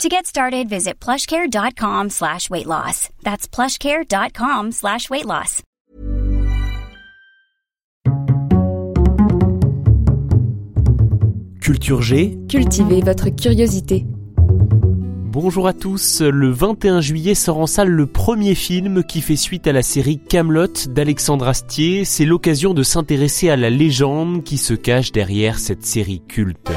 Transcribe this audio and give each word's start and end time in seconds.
To 0.00 0.08
get 0.08 0.26
started, 0.26 0.68
visit 0.68 0.94
plushcare.com 1.00 2.10
slash 2.10 2.50
weight 2.50 2.66
loss. 2.66 3.08
That's 3.22 3.46
plushcare.com 3.46 4.72
slash 4.72 5.08
weight 5.10 5.26
loss. 5.26 5.62
Culture 11.60 12.02
G. 12.02 12.38
Cultivez 12.48 13.00
votre 13.02 13.28
curiosité. 13.28 14.04
Bonjour 15.32 15.66
à 15.68 15.72
tous, 15.72 16.20
le 16.20 16.50
21 16.50 17.00
juillet 17.00 17.34
sort 17.34 17.58
en 17.58 17.66
salle 17.66 17.88
le 17.88 18.06
premier 18.06 18.54
film 18.54 19.02
qui 19.04 19.22
fait 19.22 19.36
suite 19.36 19.66
à 19.66 19.72
la 19.72 19.80
série 19.82 20.18
Camelot 20.18 20.66
d'Alexandre 20.88 21.48
Astier. 21.48 22.04
C'est 22.04 22.26
l'occasion 22.26 22.74
de 22.74 22.82
s'intéresser 22.82 23.48
à 23.48 23.56
la 23.56 23.70
légende 23.70 24.42
qui 24.42 24.58
se 24.58 24.74
cache 24.74 25.12
derrière 25.12 25.58
cette 25.58 25.86
série 25.86 26.20
culte. 26.28 26.70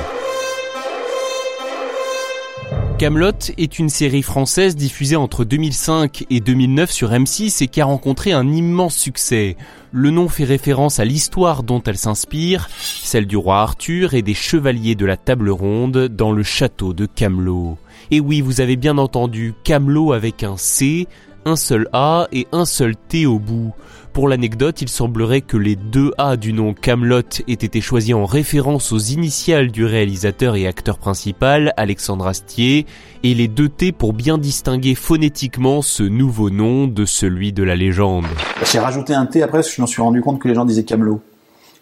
Camelot 2.97 3.51
est 3.57 3.77
une 3.77 3.89
série 3.89 4.21
française 4.21 4.77
diffusée 4.77 5.17
entre 5.17 5.43
2005 5.43 6.25
et 6.29 6.39
2009 6.39 6.89
sur 6.89 7.11
M6 7.11 7.61
et 7.61 7.67
qui 7.67 7.81
a 7.81 7.85
rencontré 7.85 8.31
un 8.31 8.47
immense 8.47 8.95
succès. 8.95 9.57
Le 9.91 10.11
nom 10.11 10.29
fait 10.29 10.45
référence 10.45 10.99
à 10.99 11.05
l'histoire 11.05 11.63
dont 11.63 11.83
elle 11.83 11.97
s'inspire, 11.97 12.69
celle 12.79 13.27
du 13.27 13.35
roi 13.35 13.59
Arthur 13.59 14.13
et 14.13 14.21
des 14.21 14.33
chevaliers 14.33 14.95
de 14.95 15.05
la 15.05 15.17
table 15.17 15.49
ronde 15.49 16.07
dans 16.07 16.31
le 16.31 16.43
château 16.43 16.93
de 16.93 17.05
Camelot. 17.05 17.77
Et 18.11 18.21
oui, 18.21 18.39
vous 18.39 18.61
avez 18.61 18.77
bien 18.77 18.97
entendu, 18.97 19.53
Camelot 19.65 20.13
avec 20.13 20.43
un 20.43 20.55
C, 20.55 21.07
un 21.43 21.57
seul 21.57 21.89
A 21.91 22.29
et 22.31 22.47
un 22.53 22.63
seul 22.63 22.95
T 22.95 23.25
au 23.25 23.39
bout. 23.39 23.73
Pour 24.15 24.29
l'anecdote, 24.29 24.81
il 24.81 24.87
semblerait 24.87 25.41
que 25.41 25.57
les 25.57 25.75
deux 25.75 26.13
A 26.17 26.37
du 26.37 26.53
nom 26.53 26.73
Camelot 26.73 27.19
aient 27.49 27.51
été 27.51 27.81
choisis 27.81 28.15
en 28.15 28.23
référence 28.23 28.93
aux 28.93 28.97
initiales 28.97 29.71
du 29.71 29.83
réalisateur 29.83 30.55
et 30.55 30.67
acteur 30.67 30.99
principal, 30.99 31.73
Alexandre 31.75 32.25
Astier, 32.25 32.85
et 33.23 33.33
les 33.33 33.49
deux 33.49 33.67
T 33.67 33.91
pour 33.91 34.13
bien 34.13 34.37
distinguer 34.37 34.95
phonétiquement 34.95 35.81
ce 35.81 36.03
nouveau 36.03 36.49
nom 36.49 36.87
de 36.87 37.03
celui 37.03 37.51
de 37.51 37.61
la 37.63 37.75
légende. 37.75 38.23
J'ai 38.71 38.79
rajouté 38.79 39.13
un 39.13 39.25
T 39.25 39.43
après 39.43 39.57
parce 39.57 39.67
que 39.67 39.75
je 39.75 39.81
me 39.81 39.87
suis 39.87 40.01
rendu 40.01 40.21
compte 40.21 40.39
que 40.39 40.47
les 40.47 40.55
gens 40.55 40.63
disaient 40.63 40.85
Camelot. 40.85 41.19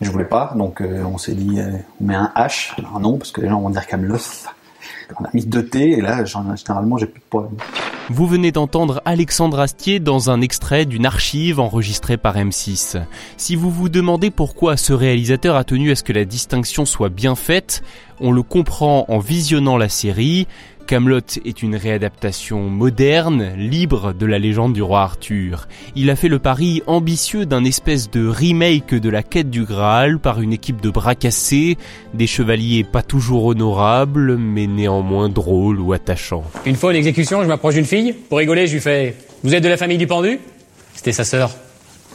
Je 0.02 0.10
voulais 0.10 0.26
pas, 0.26 0.56
donc 0.58 0.82
euh, 0.82 1.04
on 1.04 1.20
s'est 1.20 1.36
dit, 1.36 1.60
euh, 1.60 1.70
on 2.02 2.06
met 2.06 2.16
un 2.16 2.32
H, 2.36 2.72
un 2.96 3.00
nom, 3.00 3.20
parce 3.20 3.32
que 3.32 3.42
les 3.42 3.48
gens 3.48 3.62
vont 3.62 3.70
dire 3.70 3.86
Camelot. 3.86 4.18
On 5.20 5.24
a 5.24 5.30
mis 5.36 5.46
deux 5.46 5.68
T, 5.68 5.92
et 5.92 6.02
là, 6.02 6.26
généralement, 6.26 6.98
j'ai 6.98 7.06
plus 7.06 7.20
de 7.20 7.26
poids. 7.30 7.52
Vous 8.10 8.28
venez 8.28 8.52
d'entendre 8.52 9.02
Alexandre 9.06 9.62
Astier 9.62 10.02
dans 10.02 10.30
un 10.30 10.42
extrait 10.42 10.86
d'une 10.86 11.06
archive 11.06 11.62
enregistrée 11.62 12.18
par 12.18 12.36
M6. 12.36 13.02
Si 13.38 13.56
vous 13.56 13.72
vous 13.72 13.88
demandez 13.88 14.30
pourquoi 14.30 14.76
ce 14.76 14.92
réalisateur 14.92 15.56
a 15.56 15.64
tenu 15.64 15.90
à 15.90 15.96
ce 15.96 16.04
que 16.04 16.12
la 16.12 16.26
distinction 16.26 16.86
soit 16.86 17.08
bien 17.08 17.36
faite, 17.36 17.82
on 18.20 18.32
le 18.32 18.44
comprend 18.44 19.06
en 19.08 19.20
visionnant 19.20 19.78
la 19.78 19.90
série. 19.90 20.48
Camelot 20.88 21.22
est 21.46 21.64
une 21.64 21.76
réadaptation 21.76 22.70
moderne, 22.70 23.54
libre 23.56 24.14
de 24.14 24.26
la 24.26 24.38
légende 24.38 24.74
du 24.74 24.82
roi 24.82 25.02
Arthur. 25.02 25.68
Il 25.96 26.10
a 26.10 26.16
fait 26.16 26.28
le 26.28 26.40
pari 26.40 26.84
ambitieux 26.88 27.46
d'un 27.46 27.64
espèce 27.64 28.12
de 28.12 28.28
remake 28.28 28.94
de 28.94 29.10
la 29.10 29.24
quête 29.24 29.50
du 29.50 29.64
Graal 29.64 30.20
par 30.20 30.42
une 30.42 30.54
équipe 30.54 30.82
de 30.82 30.90
bras 30.90 31.16
cassés, 31.16 31.78
des 32.14 32.28
chevaliers 32.28 32.84
pas 32.84 33.02
toujours 33.02 33.46
honorables, 33.46 34.38
mais 34.38 34.68
néanmoins 34.68 35.30
drôles 35.30 35.80
ou 35.80 35.94
attachants. 35.94 36.44
Une 36.66 36.76
fois 36.76 36.92
une 36.92 36.98
exécution, 36.98 37.42
je 37.44 37.48
m'approche 37.48 37.76
d'une 37.76 37.86
fille, 37.86 38.14
pour 38.14 38.38
rigoler, 38.38 38.68
je 38.68 38.74
lui 38.74 38.82
fais 38.82 39.16
Vous 39.44 39.56
êtes 39.56 39.64
de 39.64 39.70
la 39.70 39.78
famille 39.78 39.98
du 39.98 40.08
pendu? 40.08 40.40
C'était 40.94 41.14
sa 41.14 41.24
sœur. 41.24 41.52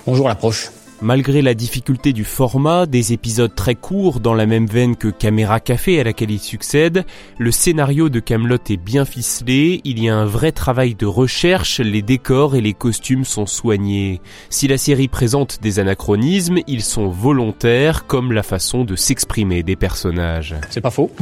Bonjour 0.06 0.28
l'approche. 0.28 0.70
Malgré 1.00 1.42
la 1.42 1.54
difficulté 1.54 2.12
du 2.12 2.24
format, 2.24 2.86
des 2.86 3.12
épisodes 3.12 3.54
très 3.54 3.76
courts 3.76 4.18
dans 4.18 4.34
la 4.34 4.46
même 4.46 4.66
veine 4.66 4.96
que 4.96 5.06
Caméra 5.08 5.60
Café 5.60 6.00
à 6.00 6.04
laquelle 6.04 6.32
il 6.32 6.40
succède, 6.40 7.04
le 7.38 7.52
scénario 7.52 8.08
de 8.08 8.18
Camelot 8.18 8.58
est 8.68 8.76
bien 8.76 9.04
ficelé, 9.04 9.80
il 9.84 10.02
y 10.02 10.08
a 10.08 10.16
un 10.16 10.24
vrai 10.24 10.50
travail 10.50 10.96
de 10.96 11.06
recherche, 11.06 11.78
les 11.78 12.02
décors 12.02 12.56
et 12.56 12.60
les 12.60 12.74
costumes 12.74 13.24
sont 13.24 13.46
soignés. 13.46 14.20
Si 14.50 14.66
la 14.66 14.76
série 14.76 15.08
présente 15.08 15.60
des 15.62 15.78
anachronismes, 15.78 16.58
ils 16.66 16.82
sont 16.82 17.08
volontaires 17.08 18.06
comme 18.06 18.32
la 18.32 18.42
façon 18.42 18.84
de 18.84 18.96
s'exprimer 18.96 19.62
des 19.62 19.76
personnages. 19.76 20.56
C'est 20.68 20.80
pas 20.80 20.90
faux. 20.90 21.12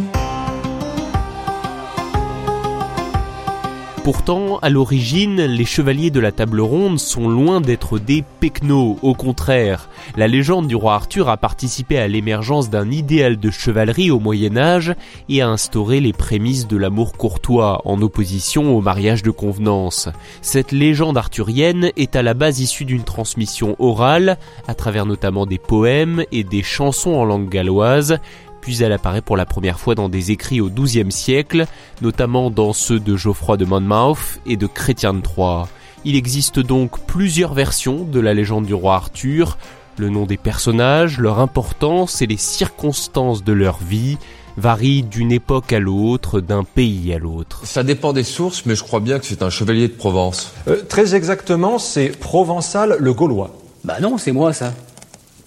Pourtant, 4.07 4.61
à 4.63 4.71
l'origine, 4.71 5.47
les 5.47 5.65
chevaliers 5.65 6.13
de 6.13 6.21
la 6.21 6.31
table 6.31 6.61
ronde 6.61 7.01
sont 7.01 7.29
loin 7.29 7.61
d'être 7.61 7.99
des 7.99 8.23
pecnos, 8.39 8.99
au 9.03 9.15
contraire. 9.15 9.89
La 10.17 10.29
légende 10.29 10.69
du 10.69 10.77
roi 10.77 10.95
Arthur 10.95 11.29
a 11.29 11.37
participé 11.37 11.99
à 11.99 12.07
l'émergence 12.07 12.71
d'un 12.71 12.89
idéal 12.89 13.37
de 13.37 13.51
chevalerie 13.51 14.13
au 14.13 14.21
Moyen 14.21 14.57
Âge 14.57 14.95
et 15.29 15.43
a 15.43 15.49
instauré 15.49 15.99
les 15.99 16.13
prémices 16.13 16.69
de 16.69 16.77
l'amour 16.77 17.15
courtois, 17.15 17.83
en 17.85 18.01
opposition 18.01 18.77
au 18.77 18.81
mariage 18.81 19.25
de 19.25 19.33
convenance. 19.33 20.09
Cette 20.41 20.71
légende 20.71 21.19
arthurienne 21.19 21.91
est 21.97 22.15
à 22.15 22.23
la 22.23 22.35
base 22.35 22.61
issue 22.61 22.85
d'une 22.85 23.03
transmission 23.03 23.75
orale, 23.81 24.39
à 24.69 24.75
travers 24.75 25.07
notamment 25.07 25.47
des 25.47 25.59
poèmes 25.59 26.23
et 26.31 26.45
des 26.45 26.63
chansons 26.63 27.15
en 27.15 27.25
langue 27.25 27.49
galloise, 27.49 28.21
puis 28.67 28.83
elle 28.83 28.91
apparaît 28.91 29.21
pour 29.21 29.37
la 29.37 29.47
première 29.47 29.79
fois 29.79 29.95
dans 29.95 30.09
des 30.09 30.33
écrits 30.33 30.61
au 30.61 30.69
XIIe 30.69 31.13
siècle, 31.13 31.67
notamment 32.03 32.51
dans 32.51 32.73
ceux 32.73 32.99
de 32.99 33.17
Geoffroy 33.17 33.57
de 33.57 33.65
Monmouth 33.65 34.41
et 34.45 34.57
de 34.57 34.67
Chrétien 34.67 35.15
de 35.15 35.21
Troyes. 35.21 35.69
Il 36.05 36.17
existe 36.17 36.59
donc 36.59 36.99
plusieurs 37.07 37.55
versions 37.55 38.03
de 38.03 38.19
la 38.19 38.35
légende 38.35 38.67
du 38.67 38.75
roi 38.75 38.97
Arthur, 38.97 39.57
le 39.99 40.09
nom 40.09 40.27
des 40.27 40.37
personnages, 40.37 41.21
leur 41.21 41.39
importance 41.39 42.23
et 42.23 42.27
les 42.27 42.37
circonstances 42.37 43.45
de 43.45 43.53
leur 43.53 43.79
vie 43.79 44.19
varient 44.57 45.05
d'une 45.05 45.31
époque 45.31 45.73
à 45.73 45.79
l'autre, 45.79 46.41
d'un 46.41 46.65
pays 46.65 47.15
à 47.15 47.19
l'autre. 47.19 47.61
Ça 47.67 47.85
dépend 47.85 48.13
des 48.13 48.25
sources, 48.25 48.67
mais 48.67 48.75
je 48.75 48.83
crois 48.83 48.99
bien 48.99 49.21
que 49.21 49.27
c'est 49.27 49.45
un 49.45 49.51
chevalier 49.51 49.87
de 49.87 49.93
Provence. 49.93 50.51
Euh, 50.67 50.83
très 50.83 51.15
exactement, 51.15 51.79
c'est 51.79 52.09
Provençal 52.09 52.97
le 52.99 53.15
Gaulois. 53.15 53.57
Bah 53.85 53.99
non, 54.03 54.19
c'est 54.19 54.33
moi 54.33 54.53
ça. 54.53 54.75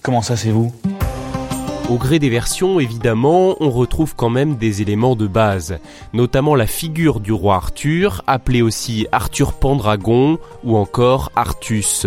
Comment 0.00 0.22
ça, 0.22 0.36
c'est 0.36 0.52
vous? 0.52 0.72
Au 1.90 1.96
gré 1.96 2.20
des 2.20 2.30
versions, 2.30 2.78
évidemment, 2.78 3.56
on 3.58 3.68
retrouve 3.68 4.14
quand 4.14 4.30
même 4.30 4.54
des 4.54 4.80
éléments 4.80 5.16
de 5.16 5.26
base, 5.26 5.78
notamment 6.12 6.54
la 6.54 6.68
figure 6.68 7.18
du 7.18 7.32
roi 7.32 7.56
Arthur, 7.56 8.22
appelé 8.28 8.62
aussi 8.62 9.08
Arthur 9.10 9.54
Pendragon 9.54 10.38
ou 10.62 10.76
encore 10.76 11.32
Artus. 11.34 12.06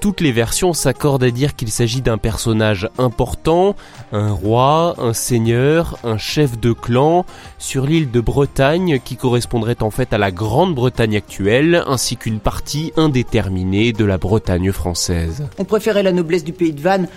Toutes 0.00 0.20
les 0.20 0.30
versions 0.30 0.72
s'accordent 0.72 1.24
à 1.24 1.32
dire 1.32 1.56
qu'il 1.56 1.70
s'agit 1.70 2.00
d'un 2.00 2.16
personnage 2.16 2.88
important, 2.96 3.74
un 4.12 4.30
roi, 4.30 4.94
un 4.98 5.12
seigneur, 5.12 5.98
un 6.04 6.16
chef 6.16 6.60
de 6.60 6.72
clan, 6.72 7.26
sur 7.58 7.86
l'île 7.86 8.12
de 8.12 8.20
Bretagne 8.20 9.00
qui 9.04 9.16
correspondrait 9.16 9.82
en 9.82 9.90
fait 9.90 10.12
à 10.12 10.18
la 10.18 10.30
Grande-Bretagne 10.30 11.16
actuelle, 11.16 11.82
ainsi 11.88 12.16
qu'une 12.16 12.38
partie 12.38 12.92
indéterminée 12.96 13.92
de 13.92 14.04
la 14.04 14.16
Bretagne 14.16 14.70
française. 14.70 15.48
On 15.58 15.64
préférait 15.64 16.04
la 16.04 16.12
noblesse 16.12 16.44
du 16.44 16.52
pays 16.52 16.72
de 16.72 16.80
Vannes 16.80 17.08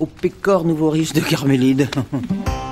au 0.00 0.06
pécor 0.06 0.64
nouveau 0.64 0.90
riche 0.90 1.12
de 1.12 1.20
Carmélide. 1.20 1.88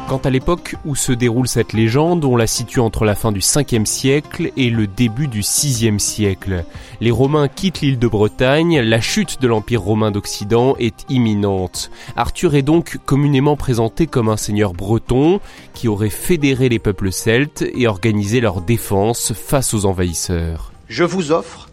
Quant 0.09 0.19
à 0.19 0.29
l'époque 0.29 0.77
où 0.85 0.95
se 0.95 1.12
déroule 1.12 1.49
cette 1.49 1.73
légende, 1.73 2.27
on 2.27 2.37
la 2.37 2.47
situe 2.47 2.81
entre 2.81 3.07
la 3.07 3.15
fin 3.15 3.33
du 3.33 3.41
5e 3.41 3.87
siècle 3.87 4.53
et 4.55 4.69
le 4.69 4.87
début 4.87 5.29
du 5.29 5.41
6e 5.41 5.99
siècle. 5.99 6.67
Les 7.01 7.11
Romains 7.11 7.49
quittent 7.49 7.81
l'île 7.81 7.99
de 7.99 8.07
Bretagne, 8.07 8.81
la 8.81 9.01
chute 9.01 9.41
de 9.41 9.49
l'Empire 9.49 9.81
romain 9.81 10.11
d'Occident 10.11 10.77
est 10.79 11.07
imminente. 11.09 11.91
Arthur 12.16 12.54
est 12.54 12.63
donc 12.63 12.98
communément 13.07 13.57
présenté 13.57 14.07
comme 14.07 14.28
un 14.28 14.37
seigneur 14.37 14.75
breton 14.75 15.41
qui 15.72 15.89
aurait 15.89 16.10
fédéré 16.10 16.69
les 16.69 16.78
peuples 16.78 17.10
celtes 17.10 17.65
et 17.75 17.87
organisé 17.87 18.43
leur 18.43 18.60
défense 18.60 19.33
face 19.33 19.72
aux 19.72 19.87
envahisseurs. 19.87 20.72
Je 20.89 21.04
vous 21.04 21.33
offre 21.33 21.71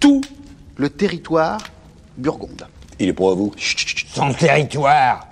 tout 0.00 0.22
le 0.76 0.90
territoire 0.90 1.58
burgonde. 2.18 2.66
Il 2.98 3.08
est 3.08 3.12
pour 3.12 3.34
vous. 3.34 3.52
Son 4.14 4.32
territoire. 4.32 5.26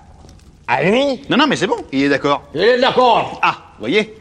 À 0.67 0.83
lui 0.83 1.21
Non, 1.29 1.37
non, 1.37 1.45
mais 1.47 1.55
c'est 1.55 1.67
bon, 1.67 1.77
il 1.91 2.03
est 2.03 2.09
d'accord. 2.09 2.43
Il 2.53 2.61
est 2.61 2.79
d'accord. 2.79 3.39
Ah, 3.41 3.57
voyez 3.79 4.15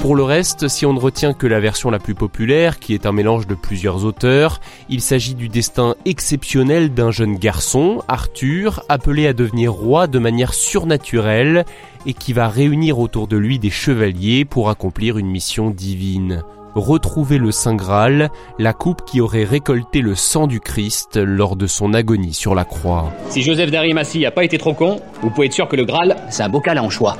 pour 0.00 0.16
le 0.16 0.22
reste, 0.22 0.66
si 0.68 0.86
on 0.86 0.94
ne 0.94 0.98
retient 0.98 1.34
que 1.34 1.46
la 1.46 1.60
version 1.60 1.90
la 1.90 1.98
plus 1.98 2.14
populaire, 2.14 2.78
qui 2.78 2.94
est 2.94 3.04
un 3.04 3.12
mélange 3.12 3.46
de 3.46 3.54
plusieurs 3.54 4.06
auteurs, 4.06 4.58
il 4.88 5.02
s'agit 5.02 5.34
du 5.34 5.50
destin 5.50 5.94
exceptionnel 6.06 6.94
d'un 6.94 7.10
jeune 7.10 7.36
garçon, 7.36 8.02
Arthur, 8.08 8.82
appelé 8.88 9.26
à 9.26 9.34
devenir 9.34 9.74
roi 9.74 10.06
de 10.06 10.18
manière 10.18 10.54
surnaturelle 10.54 11.66
et 12.06 12.14
qui 12.14 12.32
va 12.32 12.48
réunir 12.48 12.98
autour 12.98 13.28
de 13.28 13.36
lui 13.36 13.58
des 13.58 13.68
chevaliers 13.68 14.46
pour 14.46 14.70
accomplir 14.70 15.18
une 15.18 15.28
mission 15.28 15.68
divine. 15.68 16.44
Retrouver 16.74 17.38
le 17.38 17.50
Saint 17.52 17.74
Graal, 17.74 18.30
la 18.58 18.72
coupe 18.72 19.04
qui 19.04 19.20
aurait 19.20 19.44
récolté 19.44 20.00
le 20.00 20.14
sang 20.14 20.46
du 20.46 20.60
Christ 20.60 21.16
lors 21.16 21.56
de 21.56 21.66
son 21.66 21.94
agonie 21.94 22.34
sur 22.34 22.54
la 22.54 22.64
croix. 22.64 23.12
Si 23.28 23.42
Joseph 23.42 23.70
d'Arimathie 23.70 24.26
a 24.26 24.30
pas 24.30 24.44
été 24.44 24.58
trop 24.58 24.74
con, 24.74 25.00
vous 25.22 25.30
pouvez 25.30 25.46
être 25.46 25.52
sûr 25.52 25.68
que 25.68 25.76
le 25.76 25.84
Graal, 25.84 26.16
c'est 26.30 26.42
un 26.42 26.48
bocal 26.48 26.78
à 26.78 26.82
anchois. 26.82 27.16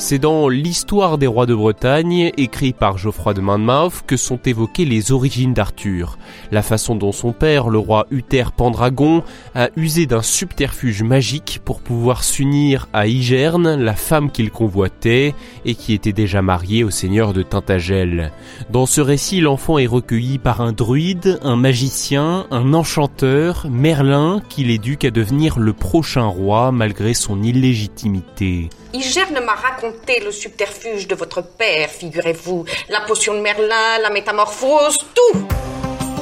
C'est 0.00 0.20
dans 0.20 0.48
L'histoire 0.48 1.18
des 1.18 1.26
rois 1.26 1.44
de 1.44 1.56
Bretagne, 1.56 2.30
écrit 2.36 2.72
par 2.72 2.98
Geoffroy 2.98 3.34
de 3.34 3.40
Monmouth, 3.40 4.04
que 4.06 4.16
sont 4.16 4.38
évoquées 4.46 4.84
les 4.84 5.10
origines 5.10 5.54
d'Arthur. 5.54 6.18
La 6.52 6.62
façon 6.62 6.94
dont 6.94 7.10
son 7.10 7.32
père, 7.32 7.68
le 7.68 7.78
roi 7.78 8.06
Uther 8.12 8.44
Pendragon, 8.56 9.24
a 9.56 9.70
usé 9.74 10.06
d'un 10.06 10.22
subterfuge 10.22 11.02
magique 11.02 11.60
pour 11.64 11.80
pouvoir 11.80 12.22
s'unir 12.22 12.86
à 12.92 13.08
Igerne, 13.08 13.74
la 13.74 13.94
femme 13.96 14.30
qu'il 14.30 14.52
convoitait 14.52 15.34
et 15.64 15.74
qui 15.74 15.94
était 15.94 16.12
déjà 16.12 16.42
mariée 16.42 16.84
au 16.84 16.90
seigneur 16.90 17.32
de 17.32 17.42
Tintagel. 17.42 18.30
Dans 18.70 18.86
ce 18.86 19.00
récit, 19.00 19.40
l'enfant 19.40 19.78
est 19.78 19.86
recueilli 19.86 20.38
par 20.38 20.60
un 20.60 20.70
druide, 20.70 21.40
un 21.42 21.56
magicien, 21.56 22.46
un 22.52 22.72
enchanteur, 22.72 23.66
Merlin, 23.68 24.42
qui 24.48 24.62
l'éduque 24.62 25.04
à 25.04 25.10
devenir 25.10 25.58
le 25.58 25.72
prochain 25.72 26.26
roi 26.26 26.70
malgré 26.70 27.14
son 27.14 27.42
illégitimité. 27.42 28.70
Igerne 28.94 29.44
m'a 29.44 29.54
raconté 29.54 29.87
le 30.24 30.32
subterfuge 30.32 31.06
de 31.06 31.14
votre 31.14 31.42
père, 31.42 31.88
figurez-vous. 31.88 32.64
La 32.88 33.00
potion 33.02 33.34
de 33.34 33.40
Merlin, 33.40 33.98
la 34.02 34.10
métamorphose, 34.10 34.98
tout 35.14 35.46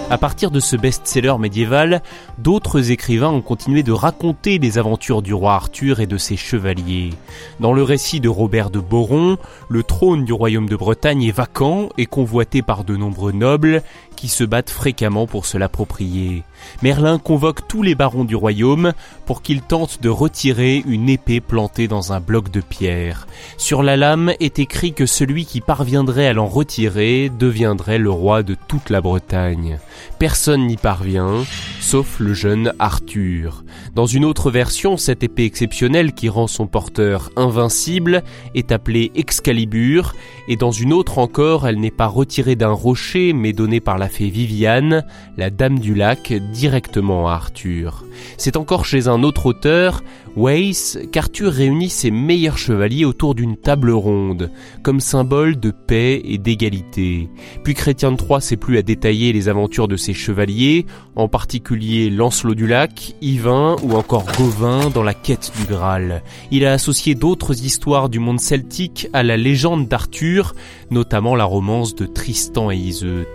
à 0.09 0.19
partir 0.19 0.53
de 0.53 0.61
ce 0.61 0.77
best-seller 0.77 1.35
médiéval, 1.37 2.01
d'autres 2.39 2.93
écrivains 2.93 3.31
ont 3.31 3.41
continué 3.41 3.83
de 3.83 3.91
raconter 3.91 4.59
les 4.59 4.79
aventures 4.79 5.21
du 5.21 5.35
roi 5.35 5.55
Arthur 5.55 5.99
et 5.99 6.07
de 6.07 6.17
ses 6.17 6.37
chevaliers. 6.37 7.11
Dans 7.59 7.73
le 7.73 7.83
récit 7.83 8.21
de 8.21 8.29
Robert 8.29 8.71
de 8.71 8.79
Boron, 8.79 9.37
le 9.69 9.83
trône 9.83 10.25
du 10.25 10.33
royaume 10.33 10.69
de 10.69 10.77
Bretagne 10.77 11.25
est 11.25 11.33
vacant 11.33 11.89
et 11.99 12.07
convoité 12.07 12.63
par 12.63 12.85
de 12.85 12.95
nombreux 12.95 13.33
nobles 13.33 13.83
qui 14.17 14.29
se 14.29 14.43
battent 14.45 14.71
fréquemment 14.71 15.27
pour 15.27 15.47
se 15.47 15.59
l'approprier. 15.59 16.43
Merlin 16.83 17.19
convoque 17.19 17.69
tous 17.69 17.83
les 17.83 17.95
barons 17.95 18.25
du 18.25 18.35
royaume 18.35 18.93
pour 19.27 19.43
qu'ils 19.43 19.63
tentent 19.63 20.03
de 20.03 20.09
retirer 20.09 20.83
une 20.87 21.09
épée 21.09 21.41
plantée 21.41 21.89
dans 21.89 22.13
un 22.13 22.21
bloc 22.21 22.51
de 22.51 22.61
pierre. 22.61 23.27
Sur 23.59 23.83
la 23.83 23.97
lame 23.97 24.33
est 24.41 24.59
écrit 24.59 24.93
que 24.93 25.07
celui 25.07 25.45
qui 25.45 25.61
parviendrait 25.61 26.27
à 26.27 26.33
l'en 26.33 26.47
retirer 26.47 27.31
deviendrait 27.31 27.99
le 27.99 28.11
roi 28.11 28.43
de 28.43 28.57
toute 28.69 28.91
la 28.91 29.01
Bretagne. 29.01 29.79
Personne 30.19 30.67
n'y 30.67 30.77
parvient, 30.77 31.45
sauf 31.81 32.19
le 32.19 32.35
jeune 32.35 32.73
Arthur. 32.79 33.65
Dans 33.95 34.07
une 34.07 34.25
autre 34.25 34.51
version, 34.51 34.97
cette 34.97 35.23
épée 35.23 35.45
exceptionnelle 35.45 36.13
qui 36.13 36.29
rend 36.29 36.47
son 36.47 36.67
porteur 36.67 37.31
invincible 37.37 38.23
est 38.55 38.73
appelée 38.73 39.13
Excalibur, 39.15 40.15
et 40.49 40.57
dans 40.57 40.71
une 40.71 40.93
autre 40.93 41.19
encore, 41.19 41.67
elle 41.67 41.81
n'est 41.81 41.91
pas 41.91 42.07
retirée 42.07 42.57
d'un 42.57 42.73
rocher 42.73 43.33
mais 43.33 43.53
donnée 43.53 43.81
par 43.81 43.99
la 43.99 44.06
fée 44.08 44.31
Viviane, 44.31 45.05
la 45.37 45.50
dame 45.50 45.79
du 45.79 45.94
lac, 45.94 46.32
directement 46.53 47.29
à 47.29 47.32
Arthur. 47.35 48.05
C'est 48.37 48.56
encore 48.56 48.85
chez 48.85 49.08
un 49.08 49.23
autre 49.23 49.47
auteur, 49.47 50.03
Weiss, 50.37 50.99
qu'Arthur 51.12 51.50
réunit 51.50 51.88
ses 51.88 52.11
meilleurs 52.11 52.59
chevaliers 52.59 53.06
autour 53.06 53.35
d'une 53.35 53.56
table 53.56 53.91
ronde, 53.91 54.50
comme 54.83 55.00
symbole 55.00 55.59
de 55.59 55.71
paix 55.71 56.21
et 56.25 56.37
d'égalité. 56.37 57.31
Puis 57.65 57.73
Chrétien 57.73 58.12
de 58.12 58.17
Troyes 58.17 58.43
s'est 58.43 58.59
plus 58.59 58.77
à 58.77 58.83
détailler 58.83 59.33
les 59.33 59.49
aventures 59.49 59.88
de 59.88 59.97
ses 59.97 60.12
chevaliers, 60.12 60.85
en 61.15 61.29
particulier 61.29 62.11
Lancelot 62.11 62.55
du 62.55 62.67
Lac, 62.67 63.15
Yvain 63.23 63.77
ou 63.83 63.94
encore 63.94 64.27
Gauvin 64.37 64.91
dans 64.91 65.03
la 65.03 65.15
quête 65.15 65.53
du 65.59 65.65
Graal. 65.65 66.23
Il 66.50 66.67
a 66.67 66.73
associé 66.73 67.15
d'autres 67.15 67.65
histoires 67.65 68.11
du 68.11 68.19
monde 68.19 68.41
celtique 68.41 69.09
à 69.15 69.23
la 69.23 69.39
légende 69.39 69.89
d'Arthur, 69.89 70.55
notamment 70.91 71.35
la 71.35 71.44
romance 71.44 71.94
de 71.94 72.05
Tristan 72.05 72.71
et 72.71 72.77
Iseut. 72.77 73.27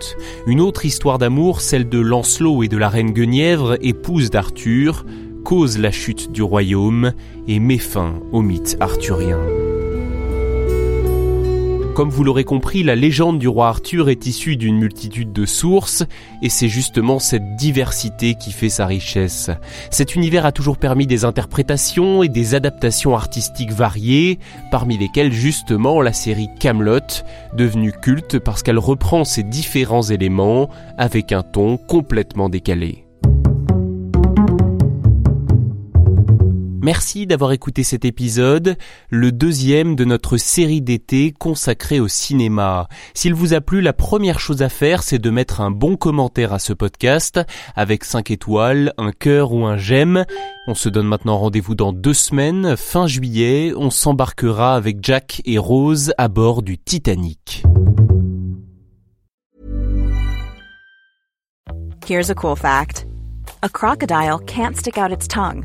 Une 0.46 0.60
autre 0.60 0.86
histoire 0.86 1.18
d'amour, 1.18 1.60
celle 1.62 1.88
de 1.88 1.98
Lancelot 1.98 2.62
et 2.62 2.68
de 2.68 2.76
la 2.76 2.88
reine 2.88 3.10
Guenièvre, 3.10 3.76
épouse 3.80 4.30
d'Arthur, 4.30 5.04
cause 5.42 5.78
la 5.78 5.90
chute 5.90 6.32
du 6.32 6.42
royaume 6.42 7.12
et 7.46 7.58
met 7.58 7.78
fin 7.78 8.14
au 8.32 8.42
mythe 8.42 8.76
arthurien. 8.80 9.38
Comme 11.94 12.08
vous 12.08 12.24
l'aurez 12.24 12.44
compris, 12.44 12.82
la 12.82 12.96
légende 12.96 13.38
du 13.38 13.48
roi 13.48 13.68
Arthur 13.68 14.08
est 14.08 14.24
issue 14.24 14.56
d'une 14.56 14.78
multitude 14.78 15.30
de 15.30 15.44
sources, 15.44 16.04
et 16.40 16.48
c'est 16.48 16.70
justement 16.70 17.18
cette 17.18 17.54
diversité 17.56 18.34
qui 18.34 18.50
fait 18.50 18.70
sa 18.70 18.86
richesse. 18.86 19.50
Cet 19.90 20.14
univers 20.14 20.46
a 20.46 20.52
toujours 20.52 20.78
permis 20.78 21.06
des 21.06 21.26
interprétations 21.26 22.22
et 22.22 22.30
des 22.30 22.54
adaptations 22.54 23.14
artistiques 23.14 23.72
variées, 23.72 24.38
parmi 24.70 24.96
lesquelles 24.96 25.32
justement 25.32 26.00
la 26.00 26.14
série 26.14 26.48
Camelot, 26.58 27.00
devenue 27.54 27.92
culte 27.92 28.38
parce 28.38 28.62
qu'elle 28.62 28.78
reprend 28.78 29.24
ces 29.24 29.42
différents 29.42 30.02
éléments 30.02 30.70
avec 30.96 31.30
un 31.30 31.42
ton 31.42 31.76
complètement 31.76 32.48
décalé. 32.48 33.04
Merci 36.82 37.28
d'avoir 37.28 37.52
écouté 37.52 37.84
cet 37.84 38.04
épisode, 38.04 38.76
le 39.08 39.30
deuxième 39.30 39.94
de 39.94 40.04
notre 40.04 40.36
série 40.36 40.82
d'été 40.82 41.30
consacrée 41.30 42.00
au 42.00 42.08
cinéma. 42.08 42.88
S'il 43.14 43.34
vous 43.34 43.54
a 43.54 43.60
plu, 43.60 43.80
la 43.80 43.92
première 43.92 44.40
chose 44.40 44.62
à 44.62 44.68
faire, 44.68 45.04
c'est 45.04 45.20
de 45.20 45.30
mettre 45.30 45.60
un 45.60 45.70
bon 45.70 45.96
commentaire 45.96 46.52
à 46.52 46.58
ce 46.58 46.72
podcast, 46.72 47.40
avec 47.76 48.02
5 48.02 48.32
étoiles, 48.32 48.92
un 48.98 49.12
cœur 49.12 49.52
ou 49.52 49.64
un 49.64 49.76
j'aime. 49.76 50.24
On 50.66 50.74
se 50.74 50.88
donne 50.88 51.06
maintenant 51.06 51.38
rendez-vous 51.38 51.76
dans 51.76 51.92
deux 51.92 52.14
semaines, 52.14 52.76
fin 52.76 53.06
juillet, 53.06 53.72
on 53.76 53.90
s'embarquera 53.90 54.74
avec 54.74 54.98
Jack 55.02 55.40
et 55.44 55.58
Rose 55.58 56.12
à 56.18 56.26
bord 56.26 56.62
du 56.62 56.78
Titanic. 56.78 57.62
Here's 62.04 62.30
a 62.30 62.34
cool 62.34 62.56
fact. 62.56 63.06
A 63.62 63.68
crocodile 63.68 64.40
can't 64.40 64.76
stick 64.76 64.98
out 64.98 65.12
its 65.12 65.28
tongue. 65.28 65.64